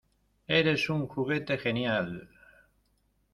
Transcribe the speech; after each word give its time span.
¡Eres 0.47 0.89
un 0.89 1.05
juguete 1.07 1.59
genial! 1.59 2.27